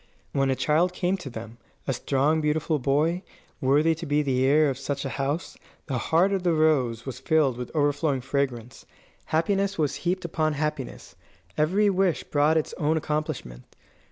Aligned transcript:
When 0.31 0.49
a 0.49 0.55
child 0.55 0.93
came 0.93 1.15
to 1.17 1.29
them, 1.29 1.59
a 1.85 1.93
strong, 1.93 2.41
beautiful 2.41 2.79
boy, 2.79 3.21
worthy 3.61 3.93
to 3.93 4.07
be 4.07 4.23
the 4.23 4.43
heir 4.43 4.67
of 4.67 4.79
such 4.79 5.05
a 5.05 5.09
house, 5.21 5.59
the 5.85 5.99
heart 5.99 6.33
of 6.33 6.41
the 6.41 6.53
rose 6.55 7.05
was 7.05 7.19
filled 7.19 7.55
with 7.55 7.69
overflowing 7.75 8.21
fragrance. 8.21 8.87
Happiness 9.25 9.77
was 9.77 9.97
heaped 9.97 10.25
upon 10.25 10.53
happiness. 10.53 11.13
Every 11.55 11.87
wish 11.91 12.23
brought 12.23 12.57
its 12.57 12.73
own 12.79 12.97
accomplishment. 12.97 13.65